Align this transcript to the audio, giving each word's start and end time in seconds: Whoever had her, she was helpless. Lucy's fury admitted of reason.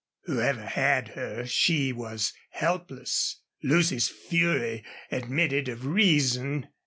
Whoever 0.23 0.65
had 0.65 1.09
her, 1.09 1.45
she 1.45 1.93
was 1.93 2.33
helpless. 2.49 3.39
Lucy's 3.61 4.09
fury 4.09 4.83
admitted 5.11 5.69
of 5.69 5.85
reason. 5.85 6.69